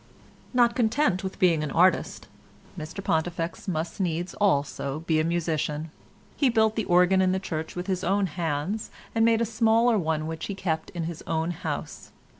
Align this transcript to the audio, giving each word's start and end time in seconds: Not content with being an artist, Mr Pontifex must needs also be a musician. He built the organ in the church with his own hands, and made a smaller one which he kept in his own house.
Not 0.51 0.75
content 0.75 1.23
with 1.23 1.37
being 1.37 1.61
an 1.63 1.69
artist, 1.69 2.27
Mr 2.75 3.03
Pontifex 3.03 3.67
must 3.67 3.99
needs 4.01 4.33
also 4.33 5.01
be 5.01 5.19
a 5.19 5.23
musician. 5.23 5.91
He 6.35 6.49
built 6.49 6.75
the 6.75 6.85
organ 6.85 7.21
in 7.21 7.33
the 7.33 7.39
church 7.39 7.75
with 7.75 7.85
his 7.85 8.03
own 8.03 8.25
hands, 8.25 8.89
and 9.13 9.23
made 9.23 9.41
a 9.41 9.45
smaller 9.45 9.99
one 9.99 10.25
which 10.25 10.47
he 10.47 10.55
kept 10.55 10.89
in 10.89 11.03
his 11.03 11.21
own 11.27 11.51
house. 11.51 12.11